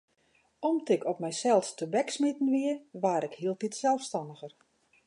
Om't 0.59 0.89
ik 0.89 1.03
op 1.11 1.19
mysels 1.25 1.67
tebeksmiten 1.79 2.49
wie, 2.55 2.73
waard 3.03 3.23
ik 3.27 3.33
hieltyd 3.41 3.75
selsstanniger. 3.83 4.53